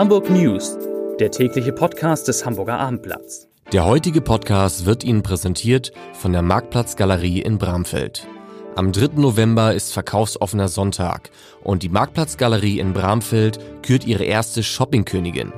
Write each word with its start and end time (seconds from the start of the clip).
Hamburg 0.00 0.30
News, 0.30 0.78
der 1.18 1.30
tägliche 1.30 1.74
Podcast 1.74 2.26
des 2.26 2.46
Hamburger 2.46 2.78
Abendblatts. 2.78 3.48
Der 3.70 3.84
heutige 3.84 4.22
Podcast 4.22 4.86
wird 4.86 5.04
Ihnen 5.04 5.22
präsentiert 5.22 5.92
von 6.14 6.32
der 6.32 6.40
Marktplatzgalerie 6.40 7.42
in 7.42 7.58
Bramfeld. 7.58 8.26
Am 8.76 8.92
3. 8.92 9.20
November 9.20 9.74
ist 9.74 9.92
verkaufsoffener 9.92 10.68
Sonntag 10.68 11.28
und 11.62 11.82
die 11.82 11.90
Marktplatzgalerie 11.90 12.78
in 12.78 12.94
Bramfeld 12.94 13.58
kürt 13.82 14.06
ihre 14.06 14.24
erste 14.24 14.62
Shoppingkönigin. 14.62 15.52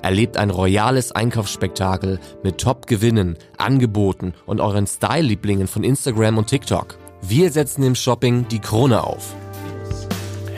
Erlebt 0.00 0.38
ein 0.38 0.48
royales 0.48 1.12
Einkaufsspektakel 1.12 2.18
mit 2.42 2.56
Top-Gewinnen, 2.56 3.36
Angeboten 3.58 4.32
und 4.46 4.62
euren 4.62 4.86
Style-Lieblingen 4.86 5.66
von 5.66 5.84
Instagram 5.84 6.38
und 6.38 6.46
TikTok. 6.46 6.96
Wir 7.20 7.52
setzen 7.52 7.82
im 7.82 7.94
Shopping 7.94 8.48
die 8.48 8.60
Krone 8.60 9.04
auf. 9.04 9.34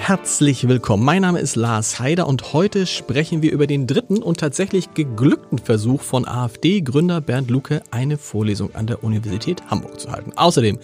Herzlich 0.07 0.69
willkommen. 0.69 1.03
Mein 1.03 1.23
Name 1.23 1.39
ist 1.39 1.57
Lars 1.57 1.99
Heider 1.99 2.27
und 2.27 2.53
heute 2.53 2.85
sprechen 2.85 3.41
wir 3.41 3.51
über 3.51 3.67
den 3.67 3.87
dritten 3.87 4.23
und 4.23 4.39
tatsächlich 4.39 4.93
geglückten 4.93 5.57
Versuch 5.57 6.03
von 6.03 6.29
AfD-Gründer 6.29 7.23
Bernd 7.23 7.51
Lucke, 7.51 7.83
eine 7.91 8.19
Vorlesung 8.19 8.75
an 8.75 8.87
der 8.87 9.03
Universität 9.03 9.63
Hamburg 9.71 9.99
zu 9.99 10.13
halten. 10.13 10.33
Außerdem 10.37 10.79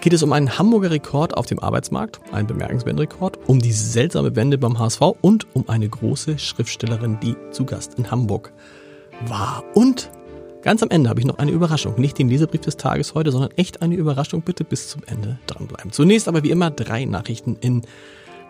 geht 0.00 0.12
es 0.12 0.22
um 0.22 0.32
einen 0.32 0.60
Hamburger 0.60 0.92
Rekord 0.92 1.36
auf 1.36 1.46
dem 1.46 1.58
Arbeitsmarkt, 1.58 2.20
einen 2.30 2.46
bemerkenswerten 2.46 3.00
Rekord, 3.00 3.36
um 3.48 3.58
die 3.58 3.72
seltsame 3.72 4.36
Wende 4.36 4.58
beim 4.58 4.78
HSV 4.78 5.00
und 5.22 5.48
um 5.52 5.68
eine 5.68 5.88
große 5.88 6.38
Schriftstellerin, 6.38 7.18
die 7.20 7.34
zu 7.50 7.64
Gast 7.64 7.98
in 7.98 8.12
Hamburg 8.12 8.52
war. 9.26 9.64
Und 9.74 10.12
ganz 10.62 10.84
am 10.84 10.90
Ende 10.90 11.10
habe 11.10 11.18
ich 11.18 11.26
noch 11.26 11.38
eine 11.38 11.50
Überraschung. 11.50 12.00
Nicht 12.00 12.16
den 12.16 12.28
Leserbrief 12.28 12.60
des 12.60 12.76
Tages 12.76 13.12
heute, 13.14 13.32
sondern 13.32 13.50
echt 13.56 13.82
eine 13.82 13.96
Überraschung. 13.96 14.42
Bitte 14.42 14.62
bis 14.62 14.88
zum 14.88 15.02
Ende 15.08 15.36
dranbleiben. 15.48 15.90
Zunächst 15.90 16.28
aber 16.28 16.44
wie 16.44 16.50
immer 16.52 16.70
drei 16.70 17.06
Nachrichten 17.06 17.56
in 17.60 17.82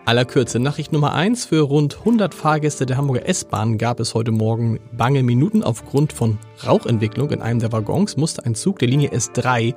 aller 0.07 0.23
Kürze. 0.23 0.59
Nachricht 0.59 0.93
Nummer 0.93 1.13
eins 1.13 1.45
Für 1.45 1.63
rund 1.63 1.99
100 1.99 2.33
Fahrgäste 2.33 2.85
der 2.85 2.95
Hamburger 2.95 3.27
S-Bahn 3.27 3.77
gab 3.77 3.99
es 3.99 4.13
heute 4.13 4.31
Morgen 4.31 4.79
bange 4.93 5.21
Minuten. 5.21 5.63
Aufgrund 5.63 6.13
von 6.13 6.37
Rauchentwicklung 6.65 7.29
in 7.31 7.41
einem 7.41 7.59
der 7.59 7.73
Waggons 7.73 8.15
musste 8.15 8.45
ein 8.45 8.55
Zug 8.55 8.79
der 8.79 8.87
Linie 8.87 9.09
S3 9.09 9.75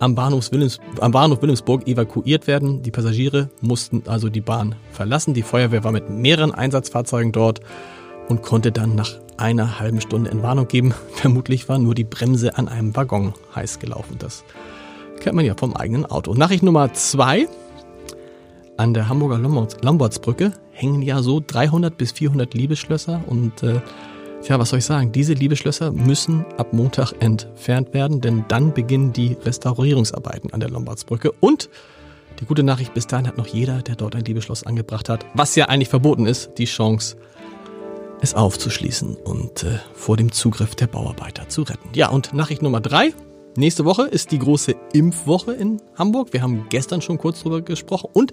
am 0.00 0.16
Bahnhof, 0.16 0.50
Wilhelms, 0.50 0.80
am 0.98 1.12
Bahnhof 1.12 1.40
Wilhelmsburg 1.40 1.86
evakuiert 1.86 2.48
werden. 2.48 2.82
Die 2.82 2.90
Passagiere 2.90 3.48
mussten 3.60 4.02
also 4.06 4.28
die 4.28 4.40
Bahn 4.40 4.74
verlassen. 4.90 5.34
Die 5.34 5.42
Feuerwehr 5.42 5.84
war 5.84 5.92
mit 5.92 6.10
mehreren 6.10 6.52
Einsatzfahrzeugen 6.52 7.30
dort 7.30 7.60
und 8.28 8.42
konnte 8.42 8.72
dann 8.72 8.96
nach 8.96 9.20
einer 9.36 9.78
halben 9.78 10.00
Stunde 10.00 10.32
Entwarnung 10.32 10.66
geben. 10.66 10.94
Vermutlich 11.14 11.68
war 11.68 11.78
nur 11.78 11.94
die 11.94 12.02
Bremse 12.02 12.58
an 12.58 12.66
einem 12.66 12.96
Waggon 12.96 13.34
heiß 13.54 13.78
gelaufen. 13.78 14.16
Das 14.18 14.42
kennt 15.20 15.36
man 15.36 15.44
ja 15.44 15.54
vom 15.56 15.76
eigenen 15.76 16.06
Auto. 16.06 16.34
Nachricht 16.34 16.64
Nummer 16.64 16.92
zwei 16.92 17.46
an 18.80 18.94
der 18.94 19.10
Hamburger 19.10 19.36
Lombardsbrücke 19.38 20.54
hängen 20.72 21.02
ja 21.02 21.20
so 21.20 21.42
300 21.46 21.98
bis 21.98 22.12
400 22.12 22.54
Liebesschlösser 22.54 23.22
und 23.26 23.62
äh, 23.62 23.80
Tja, 24.42 24.58
was 24.58 24.70
soll 24.70 24.78
ich 24.78 24.86
sagen? 24.86 25.12
Diese 25.12 25.34
Liebesschlösser 25.34 25.92
müssen 25.92 26.46
ab 26.56 26.72
Montag 26.72 27.12
entfernt 27.20 27.92
werden, 27.92 28.22
denn 28.22 28.46
dann 28.48 28.72
beginnen 28.72 29.12
die 29.12 29.36
Restaurierungsarbeiten 29.44 30.54
an 30.54 30.60
der 30.60 30.70
Lombardsbrücke. 30.70 31.30
Und 31.40 31.68
die 32.40 32.46
gute 32.46 32.62
Nachricht, 32.62 32.94
bis 32.94 33.06
dahin 33.06 33.26
hat 33.26 33.36
noch 33.36 33.48
jeder, 33.48 33.82
der 33.82 33.96
dort 33.96 34.16
ein 34.16 34.24
Liebesschloss 34.24 34.64
angebracht 34.64 35.10
hat, 35.10 35.26
was 35.34 35.56
ja 35.56 35.66
eigentlich 35.66 35.90
verboten 35.90 36.24
ist, 36.24 36.52
die 36.56 36.64
Chance, 36.64 37.18
es 38.22 38.34
aufzuschließen 38.34 39.14
und 39.14 39.62
äh, 39.64 39.78
vor 39.92 40.16
dem 40.16 40.32
Zugriff 40.32 40.74
der 40.74 40.86
Bauarbeiter 40.86 41.50
zu 41.50 41.60
retten. 41.60 41.90
Ja, 41.94 42.08
und 42.08 42.32
Nachricht 42.32 42.62
Nummer 42.62 42.80
drei. 42.80 43.12
Nächste 43.56 43.84
Woche 43.84 44.04
ist 44.04 44.30
die 44.30 44.38
große 44.38 44.74
Impfwoche 44.94 45.52
in 45.52 45.82
Hamburg. 45.98 46.32
Wir 46.32 46.40
haben 46.40 46.66
gestern 46.70 47.02
schon 47.02 47.18
kurz 47.18 47.42
drüber 47.42 47.60
gesprochen 47.60 48.08
und 48.14 48.32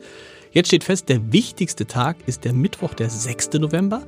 Jetzt 0.51 0.67
steht 0.67 0.83
fest, 0.83 1.09
der 1.09 1.31
wichtigste 1.31 1.85
Tag 1.85 2.17
ist 2.25 2.45
der 2.45 2.53
Mittwoch, 2.53 2.93
der 2.93 3.09
6. 3.09 3.53
November. 3.53 4.03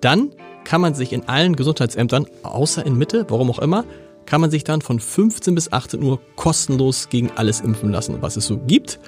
Dann 0.00 0.30
kann 0.64 0.80
man 0.80 0.94
sich 0.94 1.12
in 1.12 1.28
allen 1.28 1.56
Gesundheitsämtern, 1.56 2.26
außer 2.42 2.84
in 2.84 2.96
Mitte, 2.96 3.26
warum 3.28 3.50
auch 3.50 3.58
immer, 3.58 3.84
kann 4.26 4.40
man 4.40 4.50
sich 4.50 4.64
dann 4.64 4.82
von 4.82 5.00
15 5.00 5.54
bis 5.54 5.72
18 5.72 6.02
Uhr 6.02 6.20
kostenlos 6.36 7.08
gegen 7.08 7.30
alles 7.36 7.60
impfen 7.60 7.90
lassen, 7.90 8.20
was 8.20 8.36
es 8.36 8.46
so 8.46 8.58
gibt. 8.58 9.00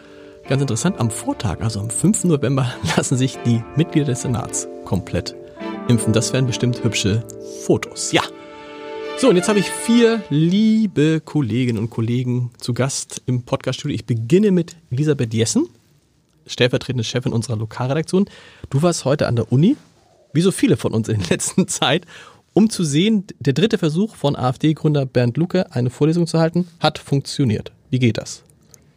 Ganz 0.48 0.62
interessant, 0.62 0.98
am 0.98 1.10
Vortag, 1.10 1.60
also 1.60 1.80
am 1.80 1.90
5. 1.90 2.24
November, 2.24 2.72
lassen 2.96 3.18
sich 3.18 3.36
die 3.44 3.62
Mitglieder 3.76 4.06
des 4.06 4.22
Senats 4.22 4.66
komplett 4.84 5.36
impfen. 5.88 6.12
Das 6.12 6.32
wären 6.32 6.46
bestimmt 6.46 6.82
hübsche 6.82 7.22
Fotos. 7.66 8.12
Ja. 8.12 8.22
So, 9.18 9.28
und 9.28 9.36
jetzt 9.36 9.50
habe 9.50 9.58
ich 9.58 9.68
vier 9.68 10.22
liebe 10.30 11.20
Kolleginnen 11.22 11.78
und 11.78 11.90
Kollegen 11.90 12.52
zu 12.56 12.72
Gast 12.72 13.20
im 13.26 13.42
Podcaststudio. 13.42 13.94
Ich 13.94 14.06
beginne 14.06 14.50
mit 14.50 14.76
Elisabeth 14.90 15.34
Jessen 15.34 15.68
stellvertretende 16.50 17.04
Chefin 17.04 17.32
unserer 17.32 17.56
Lokalredaktion. 17.56 18.28
Du 18.68 18.82
warst 18.82 19.04
heute 19.04 19.26
an 19.26 19.36
der 19.36 19.52
Uni, 19.52 19.76
wie 20.32 20.40
so 20.40 20.52
viele 20.52 20.76
von 20.76 20.92
uns 20.92 21.08
in 21.08 21.20
der 21.20 21.30
letzten 21.30 21.68
Zeit, 21.68 22.06
um 22.52 22.68
zu 22.68 22.84
sehen, 22.84 23.24
der 23.38 23.52
dritte 23.52 23.78
Versuch 23.78 24.16
von 24.16 24.36
AfD-Gründer 24.36 25.06
Bernd 25.06 25.36
Lucke, 25.36 25.72
eine 25.72 25.90
Vorlesung 25.90 26.26
zu 26.26 26.38
halten, 26.40 26.66
hat 26.80 26.98
funktioniert. 26.98 27.72
Wie 27.90 27.98
geht 27.98 28.18
das? 28.18 28.42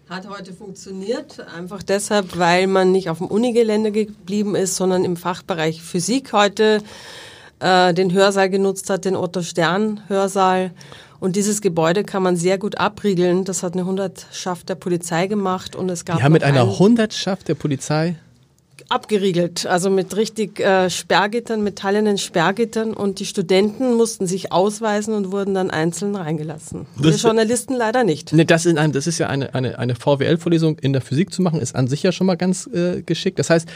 Hat 0.10 0.28
heute 0.28 0.54
funktioniert, 0.54 1.40
einfach 1.56 1.82
deshalb, 1.82 2.38
weil 2.38 2.68
man 2.68 2.92
nicht 2.92 3.10
auf 3.10 3.20
dem 3.20 3.28
Unigelände 3.28 3.92
geblieben 3.92 4.56
ist, 4.56 4.76
sondern 4.76 5.06
im 5.06 5.18
Fachbereich 5.18 5.82
Physik 5.82 6.34
heute 6.34 6.82
äh, 7.60 7.94
den 7.94 8.12
Hörsaal 8.12 8.50
genutzt 8.50 8.90
hat, 8.90 9.06
den 9.06 9.16
Otto 9.16 9.42
Stern 9.42 10.02
Hörsaal 10.08 10.72
und 11.24 11.38
dieses 11.38 11.62
Gebäude 11.62 12.04
kann 12.04 12.22
man 12.22 12.36
sehr 12.36 12.58
gut 12.58 12.78
abriegeln. 12.78 13.46
Das 13.46 13.64
hat 13.64 13.76
eine 13.76 13.86
Hundertschaft 13.86 14.68
der 14.68 14.76
Polizei 14.76 15.28
gemacht 15.28 15.74
und 15.74 15.90
es 15.90 16.04
gab. 16.04 16.18
Die 16.18 16.24
haben 16.24 16.34
mit 16.34 16.44
einer 16.44 16.78
Hundertschaft 16.78 17.48
der 17.48 17.56
Polizei 17.56 18.18
abgeriegelt, 18.90 19.66
also 19.66 19.90
mit 19.90 20.18
richtig 20.18 20.60
äh, 20.60 20.90
Sperrgittern, 20.90 21.64
metallenen 21.64 22.18
Sperrgittern 22.18 22.94
und 22.94 23.22
die 23.22 23.26
Studenten 23.26 23.94
mussten 23.94 24.28
sich 24.28 24.52
ausweisen 24.52 25.14
und 25.14 25.32
wurden 25.32 25.54
dann 25.54 25.72
einzeln 25.72 26.14
reingelassen. 26.18 26.88
Das 26.98 27.06
Wir 27.06 27.30
Journalisten 27.30 27.76
leider 27.76 28.04
nicht. 28.04 28.34
Nee, 28.34 28.44
das, 28.44 28.66
ist 28.66 28.78
ein, 28.78 28.92
das 28.92 29.08
ist 29.08 29.18
ja 29.18 29.28
eine, 29.28 29.56
eine, 29.56 29.80
eine 29.80 29.96
VWL-Vorlesung 29.96 30.78
in 30.80 30.92
der 30.92 31.02
Physik 31.02 31.32
zu 31.32 31.42
machen, 31.42 31.62
ist 31.62 31.74
an 31.74 31.88
sich 31.88 32.04
ja 32.04 32.12
schon 32.12 32.28
mal 32.28 32.36
ganz 32.36 32.68
äh, 32.68 33.02
geschickt. 33.02 33.40
Das 33.40 33.50
heißt, 33.50 33.70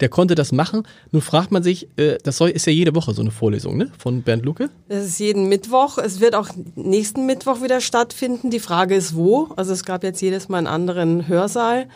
der 0.00 0.08
konnte 0.08 0.34
das 0.34 0.52
machen. 0.52 0.86
Nun 1.12 1.22
fragt 1.22 1.52
man 1.52 1.62
sich, 1.62 1.88
äh, 1.96 2.18
das 2.22 2.40
ist 2.40 2.66
ja 2.66 2.72
jede 2.72 2.94
Woche 2.94 3.14
so 3.14 3.22
eine 3.22 3.30
Vorlesung, 3.30 3.76
ne? 3.76 3.90
Von 3.98 4.22
Bernd 4.22 4.44
Lucke? 4.44 4.70
Das 4.88 5.04
ist 5.04 5.18
jeden 5.18 5.48
Mittwoch. 5.48 5.98
Es 5.98 6.20
wird 6.20 6.34
auch 6.34 6.48
nächsten 6.74 7.26
Mittwoch 7.26 7.62
wieder 7.62 7.80
stattfinden. 7.80 8.50
Die 8.50 8.60
Frage 8.60 8.94
ist, 8.94 9.14
wo. 9.14 9.48
Also 9.56 9.72
es 9.72 9.84
gab 9.84 10.02
jetzt 10.02 10.20
jedes 10.20 10.48
Mal 10.48 10.58
einen 10.58 10.66
anderen 10.66 11.28
Hörsaal. 11.28 11.88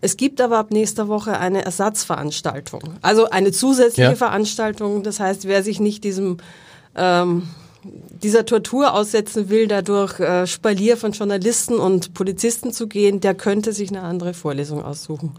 Es 0.00 0.16
gibt 0.16 0.40
aber 0.40 0.58
ab 0.58 0.70
nächster 0.70 1.08
Woche 1.08 1.38
eine 1.38 1.64
Ersatzveranstaltung. 1.64 2.82
Also 3.00 3.30
eine 3.30 3.52
zusätzliche 3.52 4.10
ja. 4.10 4.16
Veranstaltung. 4.16 5.02
Das 5.02 5.20
heißt, 5.20 5.46
wer 5.46 5.62
sich 5.62 5.80
nicht 5.80 6.04
diesem 6.04 6.38
ähm, 6.94 7.48
dieser 8.22 8.46
Tortur 8.46 8.94
aussetzen 8.94 9.48
will, 9.50 9.66
dadurch 9.66 10.18
äh, 10.20 10.46
Spalier 10.46 10.96
von 10.96 11.12
Journalisten 11.12 11.74
und 11.74 12.14
Polizisten 12.14 12.72
zu 12.72 12.86
gehen, 12.86 13.20
der 13.20 13.34
könnte 13.34 13.72
sich 13.72 13.90
eine 13.90 14.02
andere 14.02 14.34
Vorlesung 14.34 14.82
aussuchen. 14.82 15.32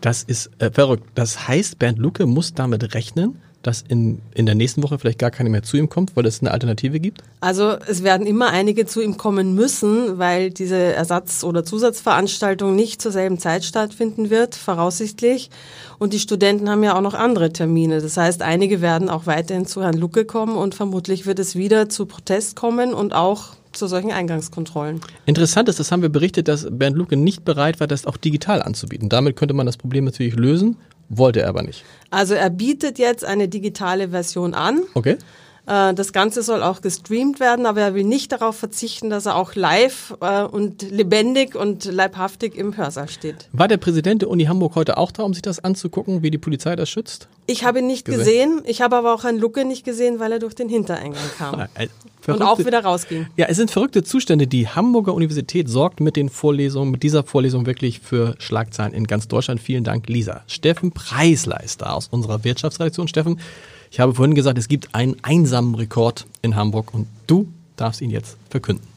Das 0.00 0.22
ist 0.22 0.50
äh, 0.58 0.70
verrückt. 0.70 1.04
Das 1.14 1.48
heißt, 1.48 1.78
Bernd 1.78 1.98
Lucke 1.98 2.26
muss 2.26 2.54
damit 2.54 2.94
rechnen, 2.94 3.40
dass 3.66 3.82
in, 3.82 4.20
in 4.34 4.46
der 4.46 4.54
nächsten 4.54 4.82
Woche 4.82 4.98
vielleicht 4.98 5.18
gar 5.18 5.32
keine 5.32 5.50
mehr 5.50 5.62
zu 5.62 5.76
ihm 5.76 5.88
kommt, 5.88 6.14
weil 6.14 6.24
es 6.26 6.40
eine 6.40 6.52
Alternative 6.52 7.00
gibt? 7.00 7.22
Also 7.40 7.76
es 7.88 8.04
werden 8.04 8.26
immer 8.26 8.50
einige 8.50 8.86
zu 8.86 9.02
ihm 9.02 9.16
kommen 9.16 9.54
müssen, 9.54 10.18
weil 10.18 10.50
diese 10.50 10.76
Ersatz- 10.76 11.42
oder 11.42 11.64
Zusatzveranstaltung 11.64 12.76
nicht 12.76 13.02
zur 13.02 13.10
selben 13.10 13.38
Zeit 13.38 13.64
stattfinden 13.64 14.30
wird, 14.30 14.54
voraussichtlich. 14.54 15.50
Und 15.98 16.12
die 16.12 16.20
Studenten 16.20 16.70
haben 16.70 16.84
ja 16.84 16.96
auch 16.96 17.00
noch 17.00 17.14
andere 17.14 17.52
Termine. 17.52 18.00
Das 18.00 18.16
heißt, 18.16 18.42
einige 18.42 18.80
werden 18.80 19.08
auch 19.08 19.26
weiterhin 19.26 19.66
zu 19.66 19.82
Herrn 19.82 19.96
Lucke 19.96 20.24
kommen 20.24 20.56
und 20.56 20.74
vermutlich 20.74 21.26
wird 21.26 21.40
es 21.40 21.56
wieder 21.56 21.88
zu 21.88 22.06
Protest 22.06 22.54
kommen 22.54 22.94
und 22.94 23.14
auch 23.14 23.56
zu 23.76 23.86
solchen 23.86 24.12
Eingangskontrollen. 24.12 25.00
Interessant 25.26 25.68
ist, 25.68 25.78
das 25.78 25.92
haben 25.92 26.02
wir 26.02 26.08
berichtet, 26.08 26.48
dass 26.48 26.66
Bernd 26.70 26.96
Lucke 26.96 27.16
nicht 27.16 27.44
bereit 27.44 27.80
war, 27.80 27.86
das 27.86 28.06
auch 28.06 28.16
digital 28.16 28.62
anzubieten. 28.62 29.08
Damit 29.08 29.36
könnte 29.36 29.54
man 29.54 29.66
das 29.66 29.76
Problem 29.76 30.04
natürlich 30.04 30.34
lösen, 30.34 30.76
wollte 31.08 31.42
er 31.42 31.48
aber 31.48 31.62
nicht. 31.62 31.84
Also 32.10 32.34
er 32.34 32.50
bietet 32.50 32.98
jetzt 32.98 33.24
eine 33.24 33.48
digitale 33.48 34.10
Version 34.10 34.54
an. 34.54 34.82
Okay. 34.94 35.16
Äh, 35.66 35.94
das 35.94 36.12
Ganze 36.12 36.42
soll 36.42 36.62
auch 36.62 36.80
gestreamt 36.80 37.40
werden, 37.40 37.66
aber 37.66 37.80
er 37.80 37.94
will 37.94 38.04
nicht 38.04 38.32
darauf 38.32 38.56
verzichten, 38.56 39.10
dass 39.10 39.26
er 39.26 39.36
auch 39.36 39.54
live 39.54 40.16
äh, 40.20 40.42
und 40.42 40.82
lebendig 40.82 41.56
und 41.56 41.84
leibhaftig 41.84 42.56
im 42.56 42.76
Hörsaal 42.76 43.08
steht. 43.08 43.48
War 43.52 43.68
der 43.68 43.76
Präsident 43.76 44.22
der 44.22 44.30
Uni 44.30 44.44
Hamburg 44.44 44.76
heute 44.76 44.96
auch 44.96 45.10
da, 45.10 45.24
um 45.24 45.34
sich 45.34 45.42
das 45.42 45.62
anzugucken, 45.62 46.22
wie 46.22 46.30
die 46.30 46.38
Polizei 46.38 46.76
das 46.76 46.88
schützt? 46.88 47.28
Ich 47.46 47.64
habe 47.64 47.80
ihn 47.80 47.86
nicht 47.86 48.04
gesehen. 48.04 48.56
gesehen. 48.56 48.62
Ich 48.64 48.80
habe 48.80 48.96
aber 48.96 49.14
auch 49.14 49.24
Herrn 49.24 49.38
Lucke 49.38 49.64
nicht 49.64 49.84
gesehen, 49.84 50.20
weil 50.20 50.32
er 50.32 50.38
durch 50.38 50.54
den 50.54 50.68
Hintereingang 50.68 51.22
kam. 51.36 51.66
Verrückte, 52.26 52.44
und 52.44 52.50
auch 52.50 52.58
wieder 52.58 52.82
rausging. 52.82 53.26
Ja, 53.36 53.46
es 53.46 53.56
sind 53.56 53.70
verrückte 53.70 54.02
Zustände. 54.02 54.48
Die 54.48 54.68
Hamburger 54.68 55.14
Universität 55.14 55.68
sorgt 55.68 56.00
mit 56.00 56.16
den 56.16 56.28
Vorlesungen, 56.28 56.90
mit 56.90 57.04
dieser 57.04 57.22
Vorlesung 57.22 57.66
wirklich 57.66 58.00
für 58.00 58.34
Schlagzeilen 58.38 58.92
in 58.92 59.06
ganz 59.06 59.28
Deutschland. 59.28 59.60
Vielen 59.60 59.84
Dank, 59.84 60.08
Lisa. 60.08 60.42
Steffen 60.48 60.90
Preisleister 60.90 61.94
aus 61.94 62.08
unserer 62.08 62.42
Wirtschaftsredaktion. 62.42 63.06
Steffen, 63.06 63.38
ich 63.92 64.00
habe 64.00 64.12
vorhin 64.12 64.34
gesagt, 64.34 64.58
es 64.58 64.66
gibt 64.66 64.92
einen 64.94 65.16
einsamen 65.22 65.76
Rekord 65.76 66.26
in 66.42 66.56
Hamburg 66.56 66.92
und 66.92 67.06
du 67.28 67.46
darfst 67.76 68.00
ihn 68.00 68.10
jetzt 68.10 68.36
verkünden. 68.50 68.95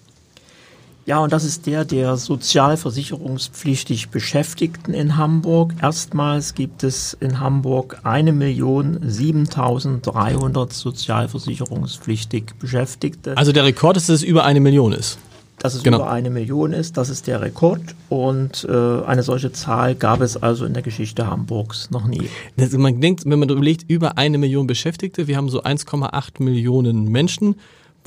Ja, 1.09 1.17
und 1.17 1.33
das 1.33 1.43
ist 1.43 1.65
der 1.65 1.85
der 1.85 2.17
sozialversicherungspflichtig 2.17 4.09
Beschäftigten 4.09 4.93
in 4.93 5.17
Hamburg. 5.17 5.73
Erstmals 5.81 6.53
gibt 6.53 6.83
es 6.83 7.17
in 7.19 7.39
Hamburg 7.39 8.01
eine 8.03 8.31
Million 8.31 8.99
7.300 8.99 10.71
sozialversicherungspflichtig 10.71 12.53
Beschäftigte. 12.59 13.35
Also 13.35 13.51
der 13.51 13.63
Rekord 13.63 13.97
ist, 13.97 14.07
dass 14.07 14.17
es 14.17 14.23
über 14.23 14.45
eine 14.45 14.59
Million 14.59 14.91
ist. 14.91 15.17
Dass 15.57 15.73
es 15.73 15.81
Genau. 15.81 15.97
über 15.97 16.11
eine 16.11 16.29
Million 16.29 16.73
ist, 16.73 16.95
das 16.95 17.09
ist 17.09 17.25
der 17.25 17.41
Rekord. 17.41 17.81
Und 18.09 18.67
äh, 18.69 19.01
eine 19.03 19.23
solche 19.23 19.51
Zahl 19.51 19.95
gab 19.95 20.21
es 20.21 20.37
also 20.37 20.63
in 20.65 20.73
der 20.75 20.83
Geschichte 20.83 21.25
Hamburgs 21.25 21.89
noch 21.89 22.05
nie. 22.05 22.29
Das, 22.55 22.71
man 22.73 23.01
denkt, 23.01 23.23
wenn 23.25 23.39
man 23.39 23.49
überlegt, 23.49 23.83
über 23.89 24.19
eine 24.19 24.37
Million 24.37 24.67
Beschäftigte, 24.67 25.25
wir 25.25 25.37
haben 25.37 25.49
so 25.49 25.63
1,8 25.63 26.43
Millionen 26.43 27.05
Menschen. 27.05 27.55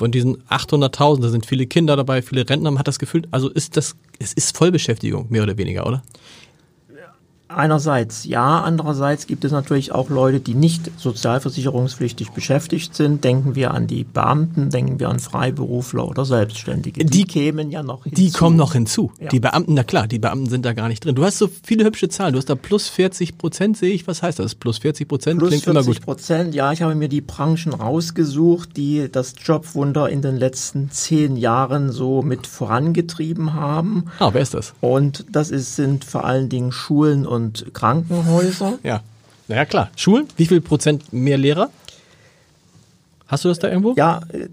Von 0.02 0.10
diesen 0.10 0.42
800.000, 0.48 1.20
da 1.20 1.28
sind 1.28 1.46
viele 1.46 1.64
Kinder 1.64 1.94
dabei, 1.94 2.22
viele 2.22 2.50
Rentner. 2.50 2.72
Man 2.72 2.80
hat 2.80 2.88
das 2.88 2.98
Gefühl, 2.98 3.22
also 3.30 3.48
ist 3.48 3.76
das, 3.76 3.94
es 4.18 4.32
ist 4.32 4.56
Vollbeschäftigung, 4.56 5.26
mehr 5.28 5.44
oder 5.44 5.56
weniger, 5.56 5.86
oder? 5.86 6.02
Einerseits 7.56 8.24
ja, 8.24 8.60
andererseits 8.62 9.26
gibt 9.26 9.44
es 9.44 9.52
natürlich 9.52 9.92
auch 9.92 10.10
Leute, 10.10 10.40
die 10.40 10.54
nicht 10.54 10.90
sozialversicherungspflichtig 10.98 12.30
beschäftigt 12.30 12.94
sind. 12.94 13.24
Denken 13.24 13.54
wir 13.54 13.72
an 13.72 13.86
die 13.86 14.04
Beamten, 14.04 14.70
denken 14.70 15.00
wir 15.00 15.08
an 15.08 15.18
Freiberufler 15.18 16.06
oder 16.08 16.24
Selbstständige. 16.24 17.04
Die- 17.04 17.22
kämen 17.32 17.70
ja 17.70 17.82
noch 17.82 18.04
hinzu. 18.04 18.16
Die 18.20 18.30
kommen 18.30 18.56
noch 18.56 18.72
hinzu. 18.74 19.10
Ja. 19.18 19.28
Die 19.28 19.40
Beamten, 19.40 19.74
na 19.74 19.84
klar, 19.84 20.06
die 20.06 20.18
Beamten 20.18 20.50
sind 20.50 20.66
da 20.66 20.72
gar 20.74 20.88
nicht 20.88 21.04
drin. 21.04 21.14
Du 21.14 21.24
hast 21.24 21.38
so 21.38 21.48
viele 21.62 21.84
hübsche 21.84 22.08
Zahlen. 22.10 22.32
Du 22.34 22.38
hast 22.38 22.50
da 22.50 22.54
plus 22.56 22.88
40 22.88 23.38
Prozent, 23.38 23.76
sehe 23.78 23.92
ich. 23.94 24.06
Was 24.06 24.22
heißt 24.22 24.38
das? 24.38 24.54
Plus 24.54 24.78
40 24.78 25.08
Prozent 25.08 25.38
Plus 25.38 25.48
klingt 25.50 25.66
immer 25.66 25.82
40 25.82 26.00
gut. 26.00 26.04
Prozent, 26.04 26.54
ja, 26.54 26.72
ich 26.72 26.82
habe 26.82 26.94
mir 26.94 27.08
die 27.08 27.20
Branchen 27.22 27.72
rausgesucht, 27.72 28.76
die 28.76 29.08
das 29.10 29.34
Jobwunder 29.42 30.08
in 30.10 30.20
den 30.20 30.36
letzten 30.36 30.90
zehn 30.90 31.36
Jahren 31.36 31.90
so 31.90 32.20
mit 32.22 32.46
vorangetrieben 32.46 33.54
haben. 33.54 34.04
Ah, 34.18 34.30
wer 34.32 34.42
ist 34.42 34.52
das? 34.54 34.74
Und 34.80 35.24
das 35.30 35.50
ist, 35.50 35.76
sind 35.76 36.04
vor 36.04 36.24
allen 36.24 36.48
Dingen 36.48 36.72
Schulen 36.72 37.24
und 37.26 37.41
Krankenhäuser. 37.72 38.78
Ja. 38.82 39.00
Naja, 39.48 39.64
klar. 39.64 39.90
Schulen? 39.96 40.28
Wie 40.36 40.46
viel 40.46 40.60
Prozent 40.60 41.12
mehr 41.12 41.36
Lehrer? 41.38 41.70
Hast 43.26 43.44
du 43.44 43.48
das 43.48 43.58
da 43.58 43.68
irgendwo? 43.68 43.94
Ja, 43.96 44.20
äh, 44.32 44.48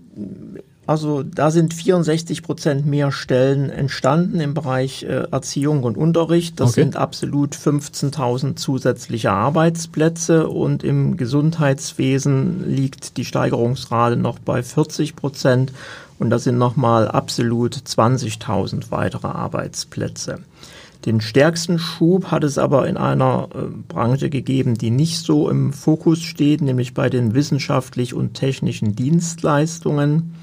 also 0.88 1.22
da 1.22 1.52
sind 1.52 1.76
64 1.76 2.42
Prozent 2.42 2.88
mehr 2.88 3.12
Stellen 3.12 3.70
entstanden 3.70 4.40
im 4.40 4.56
Bereich 4.56 5.04
äh, 5.04 5.28
Erziehung 5.32 5.84
und 5.84 5.98
Unterricht. 5.98 6.60
Das 6.60 6.72
Okay. 6.72 6.82
sind 6.82 6.96
absolut 6.96 7.56
15.000 7.56 8.56
zusätzliche 8.56 9.32
Arbeitsplätze 9.32 10.48
und 10.48 10.84
im 10.84 11.16
Gesundheitswesen 11.16 12.68
liegt 12.74 13.18
die 13.18 13.26
Steigerungsrate 13.26 14.16
noch 14.16 14.40
bei 14.40 14.64
40 14.64 15.16
Prozent 15.16 15.74
und 16.18 16.32
das 16.32 16.46
sind 16.46 16.58
nochmal 16.58 17.08
absolut 17.08 17.76
20.000 17.76 18.86
weitere 18.90 19.28
Arbeitsplätze. 19.28 20.40
Den 21.06 21.22
stärksten 21.22 21.80
Schub 21.80 22.26
hat 22.26 22.44
es 22.44 22.58
aber 22.58 22.88
in 22.88 22.98
einer 22.98 23.50
äh, 23.54 23.68
Branche 23.88 24.30
gegeben, 24.30 24.76
die 24.76 24.92
nicht 24.92 25.20
so 25.20 25.50
im 25.50 25.72
Fokus 25.72 26.22
steht, 26.22 26.62
nämlich 26.62 26.94
bei 26.94 27.10
den 27.10 27.34
wissenschaftlich 27.34 28.14
und 28.14 28.34
technischen 28.34 28.96
Dienstleistungen. 28.96 30.36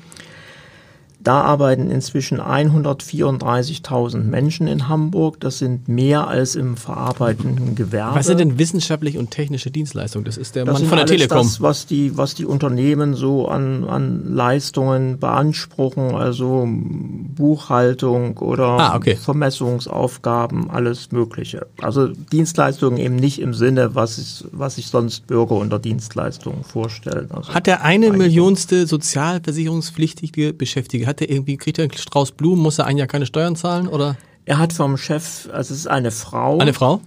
Da 1.26 1.40
arbeiten 1.40 1.90
inzwischen 1.90 2.40
134.000 2.40 4.18
Menschen 4.18 4.68
in 4.68 4.86
Hamburg. 4.86 5.40
Das 5.40 5.58
sind 5.58 5.88
mehr 5.88 6.28
als 6.28 6.54
im 6.54 6.76
verarbeitenden 6.76 7.74
Gewerbe. 7.74 8.14
Was 8.14 8.26
sind 8.26 8.38
denn 8.38 8.60
wissenschaftliche 8.60 9.18
und 9.18 9.32
technische 9.32 9.72
Dienstleistungen? 9.72 10.24
Das 10.24 10.36
ist 10.36 10.54
der 10.54 10.64
Das 10.64 10.78
Mann 10.78 10.88
von 10.88 10.98
der 10.98 11.06
Telekom. 11.06 11.38
Das, 11.38 11.60
was 11.60 11.86
die, 11.86 12.16
was 12.16 12.36
die 12.36 12.44
Unternehmen 12.44 13.14
so 13.14 13.48
an, 13.48 13.82
an 13.82 14.36
Leistungen 14.36 15.18
beanspruchen, 15.18 16.14
also 16.14 16.64
Buchhaltung 16.68 18.38
oder 18.38 18.66
Ah, 18.78 18.94
okay. 18.94 19.16
Vermessungsaufgaben, 19.16 20.70
alles 20.70 21.10
Mögliche. 21.10 21.66
Also 21.82 22.06
Dienstleistungen 22.06 22.98
eben 22.98 23.16
nicht 23.16 23.40
im 23.40 23.52
Sinne, 23.52 23.96
was, 23.96 24.18
ist, 24.18 24.44
was 24.52 24.76
sich 24.76 24.86
sonst 24.86 25.26
Bürger 25.26 25.56
unter 25.56 25.80
Dienstleistungen 25.80 26.62
vorstellen. 26.62 27.32
Also 27.32 27.52
Hat 27.52 27.66
der 27.66 27.82
eine 27.82 28.12
Millionste 28.12 28.86
sozialversicherungspflichtige 28.86 30.52
Beschäftigte, 30.52 31.15
hat 31.20 31.30
irgendwie, 31.30 31.56
kriegt 31.56 31.78
er 31.78 31.84
einen 31.84 31.92
Strauß 31.92 32.32
Blumen, 32.32 32.62
muss 32.62 32.78
er 32.78 32.86
ein 32.86 32.96
Jahr 32.96 33.06
keine 33.06 33.26
Steuern 33.26 33.56
zahlen 33.56 33.88
oder 33.88 34.16
er 34.44 34.58
hat 34.58 34.72
vom 34.72 34.96
Chef, 34.96 35.48
also 35.52 35.74
es 35.74 35.80
ist 35.80 35.86
eine 35.86 36.10
Frau, 36.10 36.58
eine 36.58 36.72
Frau? 36.72 37.00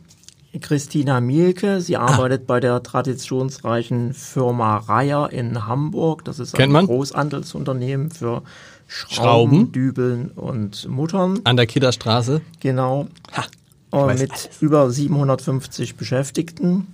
Christina 0.59 1.21
Mielke. 1.21 1.75
Ah. 1.75 1.79
Sie 1.79 1.95
arbeitet 1.95 2.47
bei 2.47 2.59
der 2.59 2.81
traditionsreichen 2.81 4.13
Firma 4.13 4.77
Reier 4.77 5.31
in 5.31 5.67
Hamburg. 5.67 6.25
Das 6.25 6.39
ist 6.39 6.53
Kennt 6.53 6.69
ein 6.69 6.73
man. 6.73 6.85
Großhandelsunternehmen 6.87 8.09
für 8.09 8.41
Schrauben, 8.87 9.15
Schrauben. 9.15 9.71
Dübeln 9.71 10.31
und 10.31 10.87
Muttern. 10.89 11.39
An 11.43 11.55
der 11.55 11.67
Kidderstraße. 11.67 12.41
Genau. 12.59 13.07
weiß 13.91 14.19
mit 14.19 14.31
alles. 14.31 14.49
über 14.59 14.89
750 14.89 15.95
Beschäftigten. 15.95 16.87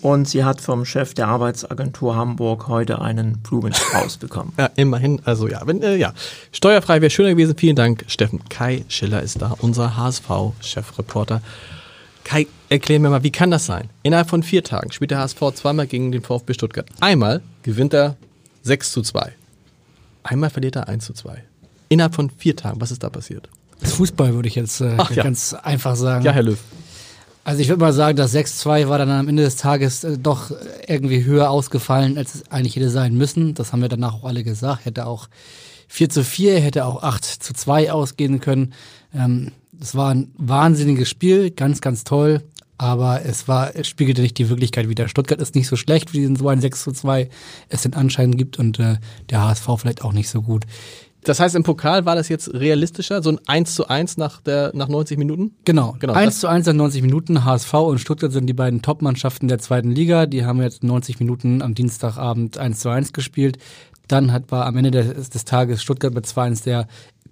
Und 0.00 0.28
sie 0.28 0.44
hat 0.44 0.60
vom 0.60 0.84
Chef 0.84 1.14
der 1.14 1.26
Arbeitsagentur 1.26 2.14
Hamburg 2.14 2.68
heute 2.68 3.00
einen 3.00 3.38
Blumenstrauß 3.38 4.16
bekommen. 4.18 4.52
Ja, 4.56 4.70
immerhin, 4.76 5.20
also 5.24 5.48
ja, 5.48 5.66
wenn, 5.66 5.82
äh, 5.82 5.96
ja. 5.96 6.14
Steuerfrei 6.52 7.00
wäre 7.00 7.10
schöner 7.10 7.30
gewesen. 7.30 7.56
Vielen 7.56 7.74
Dank, 7.74 8.04
Steffen. 8.06 8.40
Kai 8.48 8.84
Schiller 8.88 9.22
ist 9.22 9.42
da, 9.42 9.56
unser 9.60 9.96
HSV-Chefreporter. 9.96 11.42
Kai, 12.22 12.46
erklär 12.68 13.00
mir 13.00 13.10
mal, 13.10 13.22
wie 13.22 13.32
kann 13.32 13.50
das 13.50 13.66
sein? 13.66 13.88
Innerhalb 14.02 14.28
von 14.28 14.42
vier 14.42 14.62
Tagen 14.62 14.92
spielt 14.92 15.10
der 15.10 15.18
HSV 15.18 15.40
zweimal 15.54 15.86
gegen 15.86 16.12
den 16.12 16.22
VfB 16.22 16.54
Stuttgart. 16.54 16.86
Einmal 17.00 17.40
gewinnt 17.62 17.94
er 17.94 18.16
6 18.62 18.92
zu 18.92 19.02
2. 19.02 19.32
Einmal 20.22 20.50
verliert 20.50 20.76
er 20.76 20.88
1 20.88 21.06
zu 21.06 21.14
2. 21.14 21.42
Innerhalb 21.88 22.14
von 22.14 22.30
vier 22.30 22.54
Tagen, 22.54 22.80
was 22.80 22.90
ist 22.90 23.02
da 23.02 23.08
passiert? 23.08 23.48
Das 23.80 23.92
Fußball 23.92 24.34
würde 24.34 24.48
ich 24.48 24.56
jetzt 24.56 24.80
äh, 24.80 24.94
Ach 24.98 25.10
ja. 25.10 25.22
ganz 25.22 25.54
einfach 25.54 25.96
sagen. 25.96 26.24
Ja, 26.24 26.32
Herr 26.32 26.42
Löw. 26.42 26.58
Also 27.44 27.62
ich 27.62 27.68
würde 27.68 27.80
mal 27.80 27.92
sagen, 27.92 28.16
das 28.16 28.34
6-2 28.34 28.88
war 28.88 28.98
dann 28.98 29.10
am 29.10 29.28
Ende 29.28 29.42
des 29.42 29.56
Tages 29.56 30.04
äh, 30.04 30.18
doch 30.18 30.50
irgendwie 30.86 31.24
höher 31.24 31.50
ausgefallen, 31.50 32.18
als 32.18 32.34
es 32.34 32.50
eigentlich 32.50 32.76
hätte 32.76 32.90
sein 32.90 33.16
müssen. 33.16 33.54
Das 33.54 33.72
haben 33.72 33.80
wir 33.80 33.88
danach 33.88 34.14
auch 34.14 34.24
alle 34.24 34.44
gesagt. 34.44 34.84
Hätte 34.84 35.06
auch 35.06 35.28
4 35.88 36.10
zu 36.10 36.24
4, 36.24 36.60
hätte 36.60 36.84
auch 36.84 37.02
8 37.02 37.24
zu 37.24 37.54
2 37.54 37.92
ausgehen 37.92 38.40
können. 38.40 38.74
Ähm, 39.14 39.52
es 39.80 39.94
war 39.94 40.10
ein 40.14 40.30
wahnsinniges 40.36 41.08
Spiel, 41.08 41.50
ganz, 41.50 41.80
ganz 41.80 42.04
toll. 42.04 42.42
Aber 42.80 43.24
es 43.24 43.48
war, 43.48 43.74
es 43.74 43.88
spiegelte 43.88 44.22
nicht 44.22 44.38
die 44.38 44.48
Wirklichkeit 44.48 44.88
wider. 44.88 45.08
Stuttgart 45.08 45.40
ist 45.40 45.56
nicht 45.56 45.66
so 45.66 45.74
schlecht, 45.74 46.12
wie 46.12 46.22
in 46.22 46.36
so 46.36 46.48
ein 46.48 46.60
6 46.60 46.84
zu 46.84 46.92
2 46.92 47.28
es 47.68 47.82
den 47.82 47.94
Anschein 47.94 48.36
gibt 48.36 48.58
und 48.58 48.78
äh, 48.78 48.98
der 49.30 49.42
HSV 49.42 49.66
vielleicht 49.78 50.02
auch 50.02 50.12
nicht 50.12 50.28
so 50.28 50.42
gut. 50.42 50.64
Das 51.28 51.40
heißt, 51.40 51.54
im 51.54 51.62
Pokal 51.62 52.06
war 52.06 52.14
das 52.14 52.28
jetzt 52.28 52.52
realistischer, 52.54 53.22
so 53.22 53.30
ein 53.30 53.38
1 53.46 53.74
zu 53.74 53.86
1 53.88 54.16
nach, 54.16 54.40
der, 54.40 54.70
nach 54.74 54.88
90 54.88 55.18
Minuten? 55.18 55.52
Genau, 55.64 55.96
Genau, 56.00 56.14
1 56.14 56.34
das- 56.34 56.40
zu 56.40 56.48
1 56.48 56.66
nach 56.66 56.72
90 56.72 57.02
Minuten. 57.02 57.44
HSV 57.44 57.74
und 57.74 57.98
Stuttgart 58.00 58.32
sind 58.32 58.46
die 58.46 58.54
beiden 58.54 58.80
Top-Mannschaften 58.82 59.46
der 59.48 59.58
zweiten 59.58 59.90
Liga. 59.90 60.26
Die 60.26 60.44
haben 60.44 60.62
jetzt 60.62 60.82
90 60.82 61.20
Minuten 61.20 61.60
am 61.62 61.74
Dienstagabend 61.74 62.56
1 62.58 62.80
zu 62.80 62.88
1 62.88 63.12
gespielt. 63.12 63.58
Dann 64.08 64.32
hat 64.32 64.50
war 64.50 64.64
am 64.64 64.76
Ende 64.78 64.90
des, 64.90 65.28
des 65.28 65.44
Tages 65.44 65.82
Stuttgart 65.82 66.14
mit 66.14 66.24
2-1 66.24 66.64
der 66.64 66.86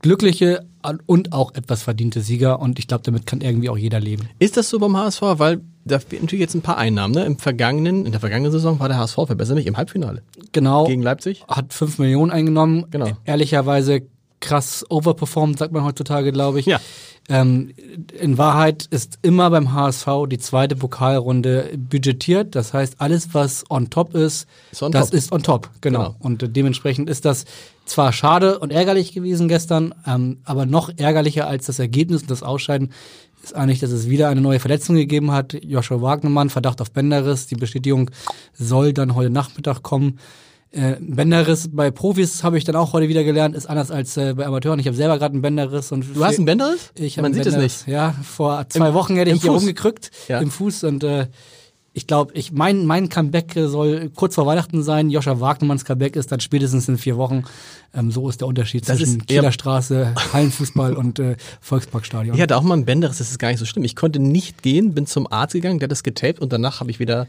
glückliche 0.06 0.64
und 1.06 1.32
auch 1.32 1.52
etwas 1.54 1.82
verdiente 1.82 2.20
Sieger. 2.20 2.60
Und 2.60 2.78
ich 2.78 2.86
glaube, 2.86 3.02
damit 3.02 3.26
kann 3.26 3.40
irgendwie 3.40 3.68
auch 3.68 3.76
jeder 3.76 3.98
leben. 3.98 4.28
Ist 4.38 4.56
das 4.56 4.68
so 4.68 4.78
beim 4.78 4.96
HSV? 4.96 5.20
Weil 5.22 5.60
da 5.84 5.98
fehlen 5.98 6.22
natürlich 6.22 6.40
jetzt 6.42 6.54
ein 6.54 6.62
paar 6.62 6.78
Einnahmen. 6.78 7.12
Ne? 7.12 7.25
Im 7.25 7.38
vergangenen, 7.38 8.06
in 8.06 8.12
der 8.12 8.20
vergangenen 8.20 8.52
Saison 8.52 8.78
war 8.78 8.88
der 8.88 8.98
HSV 8.98 9.14
verbessert 9.26 9.56
mich 9.56 9.66
im 9.66 9.76
Halbfinale 9.76 10.22
Genau. 10.52 10.84
gegen 10.86 11.02
Leipzig. 11.02 11.44
hat 11.48 11.72
5 11.72 11.98
Millionen 11.98 12.30
eingenommen. 12.30 12.86
Genau. 12.90 13.10
Ehrlicherweise 13.25 14.02
krass 14.46 14.84
overperformed, 14.88 15.58
sagt 15.58 15.72
man 15.72 15.84
heutzutage, 15.84 16.32
glaube 16.32 16.60
ich. 16.60 16.66
Ja. 16.66 16.80
Ähm, 17.28 17.72
in 18.18 18.38
Wahrheit 18.38 18.86
ist 18.90 19.18
immer 19.22 19.50
beim 19.50 19.72
HSV 19.72 20.06
die 20.30 20.38
zweite 20.38 20.76
Pokalrunde 20.76 21.72
budgetiert. 21.76 22.54
Das 22.54 22.72
heißt, 22.72 22.94
alles, 22.98 23.34
was 23.34 23.64
on 23.68 23.90
top 23.90 24.14
ist, 24.14 24.46
Ist 24.70 24.82
on 24.82 24.92
das 24.92 25.10
top. 25.10 25.14
ist 25.14 25.32
on 25.32 25.42
top. 25.42 25.70
Genau. 25.80 25.98
Genau. 25.98 26.16
Und 26.20 26.56
dementsprechend 26.56 27.10
ist 27.10 27.24
das 27.24 27.44
zwar 27.84 28.12
schade 28.12 28.58
und 28.58 28.72
ärgerlich 28.72 29.12
gewesen 29.12 29.48
gestern, 29.48 29.94
ähm, 30.06 30.38
aber 30.44 30.66
noch 30.66 30.90
ärgerlicher 30.96 31.46
als 31.48 31.66
das 31.66 31.78
Ergebnis 31.78 32.22
und 32.22 32.30
das 32.30 32.42
Ausscheiden 32.42 32.92
ist 33.42 33.54
eigentlich, 33.54 33.80
dass 33.80 33.90
es 33.90 34.08
wieder 34.08 34.28
eine 34.28 34.40
neue 34.40 34.58
Verletzung 34.60 34.96
gegeben 34.96 35.30
hat. 35.32 35.56
Joshua 35.62 36.00
Wagnermann, 36.02 36.50
Verdacht 36.50 36.80
auf 36.80 36.90
Bänderriss. 36.90 37.46
Die 37.46 37.54
Bestätigung 37.54 38.10
soll 38.54 38.92
dann 38.92 39.14
heute 39.14 39.30
Nachmittag 39.30 39.82
kommen. 39.82 40.18
Äh, 40.76 40.97
Bänderriss 41.00 41.71
bei 41.73 41.90
Profis 41.90 42.45
habe 42.45 42.59
ich 42.59 42.64
dann 42.64 42.76
auch 42.76 42.92
heute 42.92 43.09
wieder 43.09 43.25
gelernt, 43.25 43.56
ist 43.56 43.66
anders 43.66 43.90
als 43.90 44.16
äh, 44.16 44.35
bei 44.35 44.45
Amateuren. 44.47 44.78
Ich 44.78 44.87
habe 44.87 44.97
selber 44.97 45.18
gerade 45.18 45.33
einen 45.33 45.42
Bänderriss 45.42 45.90
und 45.90 46.04
Du 46.14 46.25
hast 46.25 46.37
einen 46.37 46.45
Bänderriss? 46.45 46.90
ich 46.95 47.16
Man 47.16 47.26
einen 47.26 47.35
sieht 47.35 47.47
es 47.47 47.56
nicht. 47.56 47.87
Ja, 47.88 48.14
vor 48.23 48.66
zwei 48.68 48.88
Im- 48.88 48.95
Wochen 48.95 49.16
hätte 49.16 49.30
ich 49.30 49.40
hier 49.40 49.50
Fuß. 49.52 49.61
rumgekrückt 49.62 50.11
Ja. 50.28 50.40
im 50.40 50.50
Fuß 50.50 50.85
und 50.85 51.02
äh, 51.02 51.28
ich 51.95 52.06
glaube, 52.06 52.35
ich 52.35 52.52
mein 52.52 52.85
mein 52.85 53.09
Comeback 53.09 53.54
soll 53.54 54.11
kurz 54.14 54.35
vor 54.35 54.45
Weihnachten 54.45 54.83
sein. 54.83 55.09
Joscha 55.09 55.40
Wagnermanns 55.40 55.87
Comeback 55.87 56.14
ist 56.14 56.30
dann 56.30 56.40
spätestens 56.40 56.87
in 56.90 56.99
vier 56.99 57.16
Wochen. 57.16 57.45
Ähm, 57.95 58.11
so 58.11 58.28
ist 58.28 58.42
der 58.42 58.49
Unterschied 58.49 58.87
Das 58.87 58.99
zwischen 58.99 59.25
Kieler 59.25 59.52
Straße, 59.52 60.12
Hallenfußball 60.35 60.92
und 60.95 61.18
äh, 61.21 61.37
Volksparkstadion. 61.62 62.37
Ich 62.37 62.42
hatte 62.42 62.54
auch 62.54 62.62
mal 62.62 62.75
einen 62.75 62.85
Bänderriss, 62.85 63.16
das 63.16 63.30
ist 63.30 63.38
gar 63.38 63.49
nicht 63.49 63.61
so 63.61 63.64
schlimm. 63.64 63.83
Ich 63.85 63.97
konnte 63.97 64.18
nicht 64.18 64.62
gehen, 64.62 64.92
bin 64.92 65.06
zum 65.06 65.26
Arzt 65.33 65.54
gegangen, 65.54 65.78
der 65.78 65.87
hat 65.87 65.90
das 65.92 66.02
getaped 66.02 66.38
und 66.42 66.52
danach 66.52 66.80
habe 66.80 66.90
ich 66.90 66.99
wieder 66.99 67.26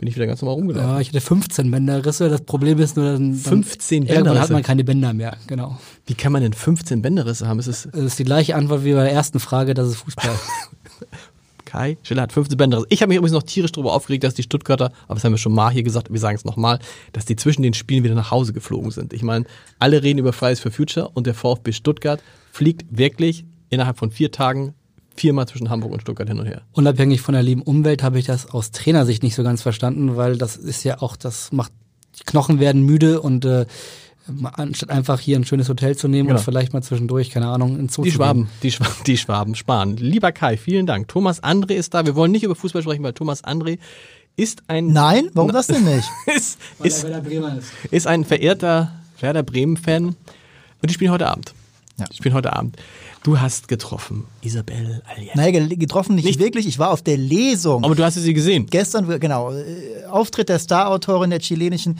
bin 0.00 0.08
ich 0.08 0.16
wieder 0.16 0.26
ganz 0.26 0.40
normal 0.40 0.54
rumgelaufen. 0.54 0.90
Ja, 0.90 1.00
ich 1.00 1.08
hatte 1.08 1.20
15 1.20 1.70
Bänderrisse. 1.70 2.30
Das 2.30 2.40
Problem 2.40 2.78
ist 2.78 2.96
nur, 2.96 3.04
dann, 3.04 3.32
dann 3.32 3.34
15 3.34 4.06
irgendwann 4.06 4.40
hat 4.40 4.48
man 4.48 4.62
keine 4.62 4.82
Bänder 4.82 5.12
mehr. 5.12 5.36
Genau. 5.46 5.78
Wie 6.06 6.14
kann 6.14 6.32
man 6.32 6.42
denn 6.42 6.54
15 6.54 7.02
Bänderrisse 7.02 7.46
haben? 7.46 7.58
Es 7.58 7.66
ist 7.66 7.88
Das 7.92 8.04
ist 8.04 8.18
die 8.18 8.24
gleiche 8.24 8.56
Antwort 8.56 8.82
wie 8.82 8.94
bei 8.94 9.04
der 9.04 9.12
ersten 9.12 9.40
Frage, 9.40 9.74
das 9.74 9.88
ist 9.88 9.96
Fußball. 9.96 10.30
Kai 11.66 11.98
Schiller 12.02 12.22
hat 12.22 12.32
15 12.32 12.56
Bänderrisse. 12.56 12.86
Ich 12.88 13.02
habe 13.02 13.10
mich 13.10 13.18
übrigens 13.18 13.34
noch 13.34 13.42
tierisch 13.42 13.72
darüber 13.72 13.92
aufgeregt, 13.92 14.24
dass 14.24 14.32
die 14.32 14.42
Stuttgarter, 14.42 14.90
aber 15.04 15.16
das 15.16 15.24
haben 15.24 15.34
wir 15.34 15.38
schon 15.38 15.52
mal 15.52 15.70
hier 15.70 15.82
gesagt, 15.82 16.10
wir 16.10 16.18
sagen 16.18 16.34
es 16.34 16.46
nochmal, 16.46 16.78
dass 17.12 17.26
die 17.26 17.36
zwischen 17.36 17.62
den 17.62 17.74
Spielen 17.74 18.02
wieder 18.02 18.14
nach 18.14 18.30
Hause 18.30 18.54
geflogen 18.54 18.90
sind. 18.90 19.12
Ich 19.12 19.22
meine, 19.22 19.44
alle 19.78 20.02
reden 20.02 20.18
über 20.18 20.32
Fridays 20.32 20.60
for 20.60 20.72
Future 20.72 21.10
und 21.10 21.26
der 21.26 21.34
VfB 21.34 21.72
Stuttgart 21.72 22.22
fliegt 22.50 22.86
wirklich 22.90 23.44
innerhalb 23.68 23.98
von 23.98 24.10
vier 24.10 24.32
Tagen 24.32 24.72
viermal 25.16 25.46
zwischen 25.48 25.70
Hamburg 25.70 25.92
und 25.92 26.00
Stuttgart 26.02 26.28
hin 26.28 26.38
und 26.38 26.46
her. 26.46 26.62
Unabhängig 26.72 27.20
von 27.20 27.34
der 27.34 27.42
lieben 27.42 27.62
Umwelt 27.62 28.02
habe 28.02 28.18
ich 28.18 28.26
das 28.26 28.50
aus 28.50 28.70
Trainersicht 28.70 29.22
nicht 29.22 29.34
so 29.34 29.42
ganz 29.42 29.62
verstanden, 29.62 30.16
weil 30.16 30.36
das 30.38 30.56
ist 30.56 30.84
ja 30.84 31.00
auch, 31.02 31.16
das 31.16 31.52
macht, 31.52 31.72
die 32.18 32.24
Knochen 32.24 32.60
werden 32.60 32.82
müde 32.82 33.20
und 33.20 33.44
äh, 33.44 33.66
anstatt 34.54 34.90
einfach 34.90 35.18
hier 35.20 35.36
ein 35.36 35.44
schönes 35.44 35.68
Hotel 35.68 35.96
zu 35.96 36.06
nehmen 36.08 36.28
Genau. 36.28 36.38
und 36.38 36.44
vielleicht 36.44 36.72
mal 36.72 36.82
zwischendurch, 36.82 37.30
keine 37.30 37.48
Ahnung, 37.48 37.78
ins 37.78 37.94
Zoo 37.94 38.02
Die 38.02 38.10
zu 38.10 38.16
Schwaben, 38.16 38.48
die, 38.62 38.70
Schwa 38.70 38.86
die 39.06 39.16
Schwaben 39.18 39.54
sparen. 39.54 39.96
Lieber 39.96 40.30
Kai, 40.32 40.56
vielen 40.56 40.86
Dank. 40.86 41.08
Thomas 41.08 41.42
André 41.42 41.72
ist 41.72 41.94
da. 41.94 42.06
Wir 42.06 42.14
wollen 42.14 42.30
nicht 42.32 42.44
über 42.44 42.54
Fußball 42.54 42.82
sprechen, 42.82 43.02
weil 43.02 43.12
Thomas 43.12 43.42
André 43.44 43.78
ist 44.36 44.62
ein 44.68 44.88
Nein, 44.92 45.28
warum 45.34 45.52
das 45.52 45.66
denn 45.66 45.84
nicht? 45.84 46.08
ist, 46.36 46.58
ist, 46.82 47.06
ist 47.90 48.06
ein 48.06 48.24
verehrter 48.24 48.92
Werder 49.18 49.42
Bremen-Fan 49.42 50.04
und 50.06 50.16
die 50.82 50.94
spielen 50.94 51.10
heute 51.10 51.26
Abend. 51.26 51.52
Ja. 52.00 52.06
Die 52.10 52.16
spielen 52.16 52.34
heute 52.34 52.52
Abend. 52.52 52.76
Du 53.22 53.38
hast 53.38 53.68
getroffen, 53.68 54.24
Isabel 54.42 55.02
Allende. 55.06 55.30
Nein, 55.34 55.52
ge- 55.52 55.76
getroffen 55.76 56.14
nicht, 56.16 56.24
Nicht- 56.24 56.40
wirklich. 56.40 56.66
Ich 56.66 56.78
war 56.78 56.90
auf 56.90 57.02
der 57.02 57.16
Lesung. 57.18 57.84
Aber 57.84 57.94
du 57.94 58.02
hast 58.04 58.14
sie 58.14 58.34
gesehen. 58.34 58.66
Gestern, 58.66 59.20
genau, 59.20 59.52
äh, 59.52 60.04
Auftritt 60.10 60.48
der 60.48 60.58
Starautorin 60.58 61.30
der 61.30 61.38
chilenischen 61.40 61.98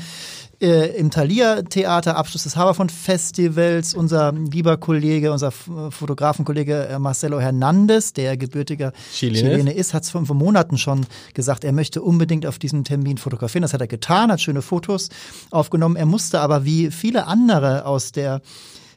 äh, 0.63 0.97
im 0.99 1.11
Thalia-Theater, 1.11 2.17
Abschluss 2.17 2.43
des 2.45 2.57
Haberfond-Festivals. 2.57 3.95
Unser 3.95 4.33
lieber 4.33 4.77
Kollege, 4.77 5.33
unser 5.33 5.51
Fotografenkollege 5.51 6.89
äh, 6.89 6.99
Marcelo 6.99 7.41
Hernandez, 7.41 8.13
der 8.13 8.37
gebürtiger 8.37 8.93
Chilene 9.13 9.51
Chilene 9.51 9.73
ist, 9.73 9.95
hat 9.95 10.05
es 10.05 10.11
vor, 10.11 10.25
vor 10.27 10.37
Monaten 10.37 10.79
schon 10.79 11.07
gesagt, 11.35 11.65
er 11.65 11.73
möchte 11.73 12.03
unbedingt 12.03 12.47
auf 12.47 12.59
diesem 12.59 12.85
Termin 12.85 13.19
fotografieren. 13.19 13.63
Das 13.63 13.73
hat 13.73 13.81
er 13.81 13.87
getan, 13.87 14.31
hat 14.33 14.41
schöne 14.41 14.63
Fotos 14.63 15.09
aufgenommen. 15.51 15.97
Er 15.97 16.07
musste 16.07 16.41
aber 16.41 16.65
wie 16.65 16.91
viele 16.91 17.27
andere 17.27 17.85
aus 17.87 18.13
der 18.13 18.41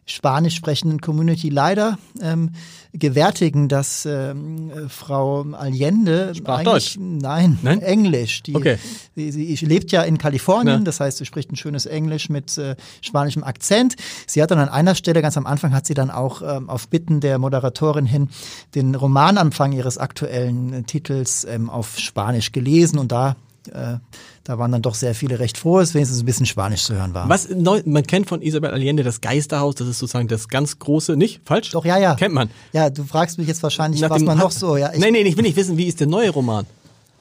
spanisch 0.06 0.56
sprechenden 0.56 1.00
Community 1.02 1.50
leider 1.50 1.98
ähm, 2.22 2.52
gewärtigen, 2.94 3.70
dass 3.70 4.06
ähm, 4.06 4.70
äh, 4.70 4.90
Frau 4.90 5.42
Allende 5.54 6.36
Sprach 6.36 6.60
eigentlich 6.60 6.96
Deutsch? 6.96 6.98
nein, 7.00 7.58
Nein? 7.62 7.82
Englisch. 7.82 8.44
Die, 8.44 8.56
Okay. 8.56 8.78
sie, 9.16 9.32
sie 9.56 9.66
lebt 9.66 9.92
ja 9.92 10.04
in 10.04 10.18
Kalifornien, 10.18 10.80
Ja. 10.80 10.84
das 10.84 11.00
heißt, 11.00 11.18
sie 11.18 11.26
spricht 11.26 11.52
ein 11.52 11.56
schönes 11.56 11.86
Englisch 11.86 12.30
mit 12.30 12.58
äh, 12.58 12.76
spanischem 13.02 13.44
Akzent. 13.44 13.96
Sie 14.28 14.42
hat 14.44 14.52
dann 14.52 14.60
an 14.60 14.70
einer 14.70 14.96
Stelle, 14.96 15.22
ganz 15.22 15.38
am 15.38 15.46
Anfang, 15.48 15.74
hat 15.74 15.86
sie 15.86 15.94
dann 15.94 16.12
auch 16.12 16.42
ähm, 16.42 16.70
auf 16.70 16.88
Bitten 16.90 17.20
der 17.20 17.40
Moderatorin 17.40 18.06
hin 18.06 18.30
den 18.76 18.96
Romananfang 18.96 19.72
ihres 19.72 19.98
aktuellen 19.98 20.74
äh, 20.74 20.84
Titels 20.84 21.46
ähm, 21.46 21.70
auf 21.70 21.98
Spanisch 21.98 22.52
gelesen 22.52 23.00
und 23.00 23.12
da 23.12 23.36
äh, 23.70 23.98
da 24.44 24.58
waren 24.58 24.72
dann 24.72 24.82
doch 24.82 24.96
sehr 24.96 25.16
viele 25.16 25.40
recht 25.40 25.58
froh, 25.58 25.80
dass 25.80 25.94
wenigstens 25.94 26.22
ein 26.22 26.26
bisschen 26.26 26.46
Spanisch 26.46 26.84
zu 26.84 26.96
hören 26.96 27.14
war. 27.14 27.30
Was 27.30 27.50
neu, 27.50 27.82
man 27.86 28.06
kennt 28.06 28.28
von 28.28 28.42
Isabel 28.42 28.72
Allende 28.72 29.04
das 29.04 29.22
Geisterhaus, 29.22 29.76
das 29.76 29.88
ist 29.88 30.00
sozusagen 30.00 30.28
das 30.28 30.48
ganz 30.48 30.80
große, 30.80 31.16
nicht? 31.16 31.42
Falsch? 31.46 31.72
Doch, 31.72 31.86
ja, 31.86 31.98
ja. 31.98 32.16
Kennt 32.16 32.34
man. 32.34 32.50
Ja, 32.74 32.90
du 32.90 33.04
fragst 33.04 33.38
mich 33.38 33.48
jetzt 33.48 33.64
wahrscheinlich, 33.64 34.02
Nach 34.02 34.10
was 34.10 34.22
man 34.24 34.38
noch 34.38 34.52
so. 34.52 34.78
Ja, 34.78 34.92
ich, 34.94 35.00
nein, 35.00 35.14
nein, 35.14 35.26
ich 35.26 35.38
will 35.38 35.44
nicht 35.44 35.56
wissen, 35.56 35.78
wie 35.78 35.86
ist 35.88 36.00
der 36.00 36.08
neue 36.08 36.30
Roman? 36.30 36.66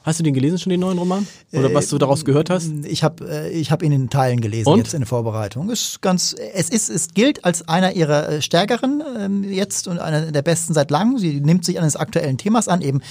Hast 0.03 0.19
du 0.19 0.23
den 0.23 0.33
gelesen 0.33 0.59
schon, 0.59 0.69
den 0.69 0.81
neuen 0.81 0.97
Roman? 0.97 1.25
Oder 1.53 1.73
was 1.73 1.87
du 1.87 1.97
daraus 1.97 2.25
gehört 2.25 2.49
hast? 2.49 2.69
Ich 2.85 3.03
habe 3.03 3.25
äh, 3.29 3.49
ich 3.49 3.71
hab 3.71 3.81
ihn 3.81 3.93
in 3.93 4.09
Teilen 4.09 4.41
gelesen 4.41 4.67
Und? 4.67 4.79
jetzt 4.79 4.93
in 4.93 4.99
der 4.99 5.07
Vorbereitung. 5.07 5.69
Ist 5.69 6.01
ganz, 6.01 6.35
es 6.53 6.69
ist, 6.69 6.89
es 6.89 7.13
gilt 7.13 7.45
als 7.45 7.67
einer 7.69 7.93
ihrer 7.93 8.27
äh, 8.27 8.41
stärkeren 8.41 9.01
ähm, 9.17 9.43
jetzt 9.43 9.87
und 9.87 9.99
einer 9.99 10.31
der 10.33 10.41
besten 10.41 10.73
seit 10.73 10.91
langem. 10.91 11.17
Sie 11.17 11.39
nimmt 11.39 11.63
sich 11.63 11.79
eines 11.79 11.95
aktuellen 11.95 12.37
Themas 12.37 12.67
an, 12.67 12.81
eben 12.81 13.01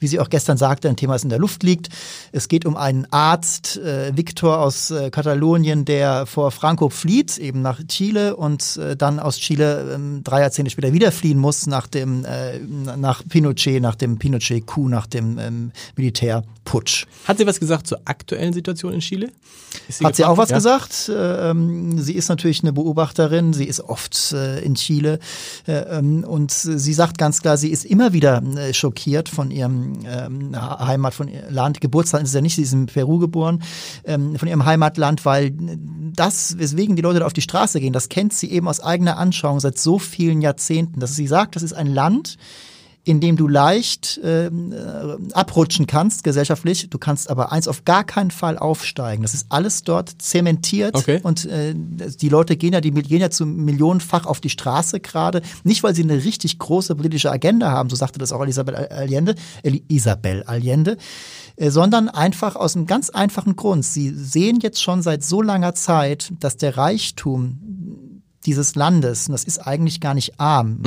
wie 0.00 0.08
sie 0.08 0.18
auch 0.18 0.28
gestern 0.28 0.56
sagte, 0.56 0.88
ein 0.88 0.96
Thema, 0.96 1.12
das 1.12 1.22
in 1.22 1.28
der 1.28 1.38
Luft 1.38 1.62
liegt. 1.62 1.88
Es 2.32 2.48
geht 2.48 2.66
um 2.66 2.76
einen 2.76 3.06
Arzt, 3.12 3.76
äh, 3.76 4.16
Victor 4.16 4.58
aus 4.58 4.90
äh, 4.90 5.10
Katalonien, 5.10 5.84
der 5.84 6.26
vor 6.26 6.50
Franco 6.50 6.88
flieht, 6.88 7.38
eben 7.38 7.62
nach 7.62 7.80
Chile 7.86 8.34
und 8.34 8.76
äh, 8.76 8.96
dann 8.96 9.20
aus 9.20 9.36
Chile 9.38 9.94
ähm, 9.94 10.22
drei 10.24 10.40
Jahrzehnte 10.40 10.72
später 10.72 10.92
wieder 10.92 11.12
fliehen 11.12 11.38
muss 11.38 11.68
nach 11.68 11.86
dem 11.86 12.24
äh, 12.24 12.58
nach 12.96 13.22
Pinochet, 13.28 13.80
nach 13.80 13.94
dem 13.94 14.18
Pinochet-Coup, 14.18 14.88
nach 14.88 15.06
dem 15.06 15.38
ähm, 15.38 15.72
Militärputsch. 16.70 17.06
Hat 17.26 17.38
sie 17.38 17.46
was 17.46 17.60
gesagt 17.60 17.86
zur 17.86 18.00
aktuellen 18.04 18.52
Situation 18.52 18.92
in 18.92 19.00
Chile? 19.00 19.30
Ist 19.88 20.02
Hat 20.02 20.16
sie 20.16 20.24
auch 20.24 20.36
was 20.36 20.50
Ja? 20.50 20.56
gesagt? 20.56 21.10
Ähm, 21.14 21.98
sie 22.00 22.14
ist 22.14 22.28
natürlich 22.28 22.62
eine 22.62 22.72
Beobachterin, 22.72 23.52
sie 23.52 23.66
ist 23.66 23.80
oft 23.80 24.32
äh, 24.32 24.60
in 24.60 24.74
Chile 24.74 25.18
äh, 25.66 25.72
ähm, 25.98 26.24
und 26.24 26.50
sie 26.50 26.92
sagt 26.92 27.18
ganz 27.18 27.40
klar, 27.40 27.56
sie 27.56 27.70
ist 27.70 27.84
immer 27.84 28.12
wieder 28.12 28.42
äh, 28.56 28.74
schockiert 28.74 29.28
von 29.28 29.50
ihrem 29.50 30.00
ähm, 30.06 30.56
Heimat, 30.60 31.14
von 31.14 31.30
Land. 31.48 31.80
Geburtsland 31.80 32.24
ist 32.24 32.34
ja 32.34 32.40
nicht, 32.40 32.56
sie 32.56 32.62
ist 32.62 32.72
in 32.72 32.86
Peru 32.86 33.18
geboren, 33.18 33.62
ähm, 34.04 34.36
von 34.36 34.48
ihrem 34.48 34.64
Heimatland, 34.64 35.24
weil 35.24 35.52
das, 36.14 36.58
weswegen 36.58 36.96
die 36.96 37.02
Leute 37.02 37.20
da 37.20 37.26
auf 37.26 37.32
die 37.32 37.40
Straße 37.40 37.80
gehen, 37.80 37.92
das 37.92 38.08
kennt 38.08 38.32
sie 38.32 38.50
eben 38.50 38.66
aus 38.66 38.80
eigener 38.80 39.18
Anschauung 39.18 39.60
seit 39.60 39.78
so 39.78 39.98
vielen 39.98 40.42
Jahrzehnten. 40.42 41.00
Dass 41.00 41.14
sie 41.14 41.26
sagt, 41.26 41.56
das 41.56 41.62
ist 41.62 41.72
ein 41.72 41.86
Land, 41.86 42.36
in 43.04 43.20
dem 43.20 43.36
du 43.36 43.48
leicht 43.48 44.20
ähm, 44.22 44.72
äh, 44.72 45.32
abrutschen 45.32 45.86
kannst 45.86 46.22
gesellschaftlich. 46.22 46.90
Du 46.90 46.98
kannst 46.98 47.30
aber 47.30 47.50
eins 47.50 47.66
auf 47.66 47.84
gar 47.84 48.04
keinen 48.04 48.30
Fall 48.30 48.58
aufsteigen. 48.58 49.22
Das 49.22 49.32
ist 49.32 49.46
alles 49.48 49.84
dort 49.84 50.10
zementiert 50.20 50.94
Okay. 50.94 51.20
und 51.22 51.46
äh, 51.46 51.74
die 51.74 52.28
Leute 52.28 52.56
gehen 52.56 52.74
ja, 52.74 52.80
die 52.80 52.90
gehen 52.90 53.20
ja 53.20 53.30
zu 53.30 53.46
millionenfach 53.46 54.26
auf 54.26 54.40
die 54.40 54.50
Straße 54.50 55.00
gerade. 55.00 55.40
Nicht, 55.64 55.82
weil 55.82 55.94
sie 55.94 56.02
eine 56.02 56.22
richtig 56.24 56.58
große 56.58 56.94
politische 56.94 57.30
Agenda 57.30 57.70
haben, 57.70 57.88
so 57.88 57.96
sagte 57.96 58.18
das 58.18 58.32
auch 58.32 58.42
Elisabeth 58.42 58.90
Allende, 58.90 59.34
Isabel 59.88 60.42
Allende, 60.44 60.98
äh, 61.56 61.70
sondern 61.70 62.10
einfach 62.10 62.54
aus 62.54 62.76
einem 62.76 62.86
ganz 62.86 63.08
einfachen 63.08 63.56
Grund. 63.56 63.84
Sie 63.84 64.10
sehen 64.10 64.58
jetzt 64.60 64.82
schon 64.82 65.00
seit 65.00 65.24
so 65.24 65.40
langer 65.40 65.74
Zeit, 65.74 66.32
dass 66.38 66.58
der 66.58 66.76
Reichtum 66.76 67.59
dieses 68.46 68.74
Landes, 68.74 69.28
und 69.28 69.32
das 69.32 69.44
ist 69.44 69.58
eigentlich 69.58 70.00
gar 70.00 70.14
nicht 70.14 70.40
arm, 70.40 70.78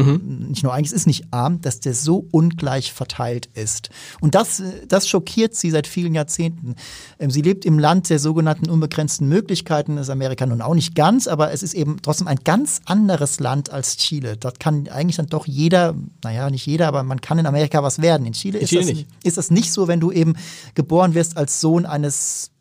nicht 0.49 0.63
nur 0.63 0.73
eigentlich, 0.73 0.87
es 0.87 0.93
ist 0.93 1.07
nicht 1.07 1.25
arm, 1.31 1.61
dass 1.61 1.79
der 1.79 1.93
so 1.93 2.25
ungleich 2.31 2.93
verteilt 2.93 3.47
ist. 3.53 3.89
Und 4.21 4.33
das, 4.33 4.63
das 4.87 5.07
schockiert 5.07 5.53
sie 5.53 5.69
seit 5.69 5.85
vielen 5.85 6.15
Jahrzehnten. 6.15 6.75
Ähm, 7.19 7.29
Sie 7.29 7.41
lebt 7.41 7.65
im 7.65 7.77
Land 7.77 8.09
der 8.09 8.19
sogenannten 8.19 8.69
unbegrenzten 8.69 9.27
Möglichkeiten, 9.27 9.97
das 9.97 10.07
ist 10.07 10.09
Amerika 10.09 10.45
nun 10.45 10.61
auch 10.61 10.73
nicht 10.73 10.95
ganz, 10.95 11.27
aber 11.27 11.51
es 11.51 11.61
ist 11.61 11.73
eben 11.73 11.97
trotzdem 12.01 12.27
ein 12.27 12.39
ganz 12.43 12.81
anderes 12.85 13.39
Land 13.39 13.69
als 13.69 13.97
Chile. 13.97 14.35
Dort 14.37 14.59
kann 14.59 14.87
eigentlich 14.87 15.17
dann 15.17 15.27
doch 15.27 15.45
jeder, 15.45 15.93
naja, 16.23 16.49
nicht 16.49 16.65
jeder, 16.65 16.87
aber 16.87 17.03
man 17.03 17.21
kann 17.21 17.37
in 17.37 17.45
Amerika 17.45 17.83
was 17.83 18.01
werden. 18.01 18.25
In 18.25 18.33
Chile, 18.33 18.59
ist, 18.59 18.69
Chile 18.69 18.81
das, 18.81 18.89
nicht. 18.89 19.07
ist 19.23 19.37
das 19.37 19.51
nicht 19.51 19.71
so, 19.71 19.87
wenn 19.87 19.99
du 19.99 20.11
eben 20.11 20.33
geboren 20.73 21.13
wirst 21.13 21.37
als 21.37 21.61
Sohn 21.61 21.85
eines 21.85 22.52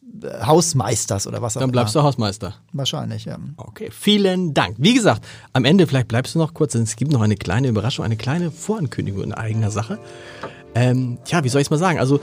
Hausmeisters 0.42 1.26
oder 1.26 1.40
was 1.42 1.57
auch 1.57 1.61
Dann 1.61 1.71
immer. 1.71 1.73
bleibst 1.73 1.95
du 1.95 2.02
Hausmeister. 2.02 2.54
Wahrscheinlich, 2.73 3.25
ja. 3.25 3.38
Okay, 3.57 3.88
vielen 3.90 4.54
Dank. 4.54 4.76
Wie 4.78 4.95
gesagt, 4.95 5.25
am 5.52 5.64
Ende, 5.64 5.87
vielleicht 5.87 6.09
bleibst 6.09 6.35
du 6.35 6.38
noch 6.38 6.54
kurz, 6.54 6.73
denn 6.73 6.83
es 6.83 6.97
gibt 6.97 7.12
noch 7.12 7.23
eine 7.23 7.37
kleine 7.37 7.69
Überraschung, 7.69 8.04
eine 8.04 8.16
kleine 8.16 8.50
Vorankündigung 8.50 9.23
in 9.25 9.33
eigener 9.33 9.71
Sache. 9.71 9.99
Ähm, 10.75 11.19
tja, 11.25 11.45
wie 11.45 11.49
soll 11.49 11.61
ich 11.61 11.66
es 11.66 11.71
mal 11.71 11.78
sagen? 11.78 11.99
Also, 11.99 12.21